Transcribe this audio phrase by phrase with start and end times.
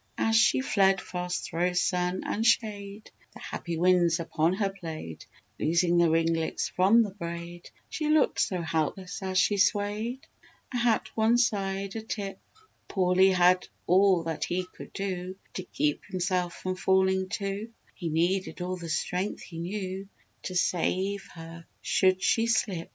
[0.17, 5.25] As she fled fast thro' sun and shade, The happy winds upon her played,
[5.59, 10.25] Loosing the ringlets from the braid; She looked so helpless as she swayed,
[10.71, 12.39] Her hat one side a tip,
[12.89, 18.59] Pauly had all that he could do To keep himself from falling too; He needed
[18.59, 20.09] all the strength he knew,
[20.45, 22.89] To save her should she slip!